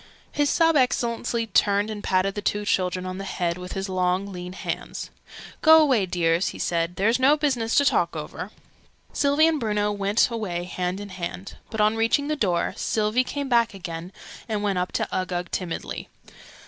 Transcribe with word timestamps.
His 0.31 0.49
Sub 0.49 0.75
Excellency 0.75 1.45
turned 1.45 1.91
and 1.91 2.03
patted 2.03 2.33
the 2.33 2.41
two 2.41 2.65
children 2.65 3.05
on 3.05 3.19
the 3.19 3.23
head 3.23 3.59
with 3.59 3.73
his 3.73 3.87
long 3.87 4.33
lean 4.33 4.53
hands. 4.53 5.11
"Go 5.61 5.79
away, 5.79 6.07
dears!" 6.07 6.47
he 6.47 6.57
said. 6.57 6.95
"There's 6.95 7.19
business 7.39 7.75
to 7.75 7.85
talk 7.85 8.15
over." 8.15 8.49
Sylvie 9.13 9.45
and 9.45 9.59
Bruno 9.59 9.91
went 9.91 10.31
away 10.31 10.63
hand 10.63 10.99
in 10.99 11.09
hand: 11.09 11.57
but, 11.69 11.79
on 11.79 11.95
reaching 11.95 12.29
the 12.29 12.35
door, 12.35 12.73
Sylvie 12.77 13.23
came 13.23 13.47
back 13.47 13.75
again 13.75 14.11
and 14.49 14.63
went 14.63 14.79
up 14.79 14.91
to 14.93 15.07
Uggug 15.11 15.51
timidly. 15.51 16.09